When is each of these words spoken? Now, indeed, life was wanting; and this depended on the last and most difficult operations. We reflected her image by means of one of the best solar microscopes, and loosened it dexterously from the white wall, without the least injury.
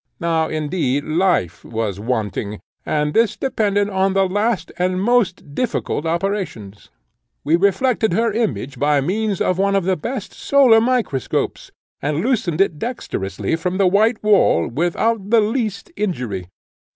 Now, 0.19 0.47
indeed, 0.47 1.03
life 1.03 1.63
was 1.63 1.99
wanting; 1.99 2.59
and 2.87 3.13
this 3.13 3.37
depended 3.37 3.87
on 3.87 4.13
the 4.13 4.27
last 4.27 4.71
and 4.79 4.99
most 4.99 5.53
difficult 5.53 6.07
operations. 6.07 6.89
We 7.43 7.55
reflected 7.55 8.13
her 8.13 8.33
image 8.33 8.79
by 8.79 8.99
means 9.01 9.39
of 9.41 9.59
one 9.59 9.75
of 9.75 9.83
the 9.83 9.95
best 9.95 10.33
solar 10.33 10.81
microscopes, 10.81 11.69
and 12.01 12.21
loosened 12.25 12.61
it 12.61 12.79
dexterously 12.79 13.55
from 13.55 13.77
the 13.77 13.85
white 13.85 14.23
wall, 14.23 14.67
without 14.67 15.29
the 15.29 15.39
least 15.39 15.91
injury. 15.95 16.47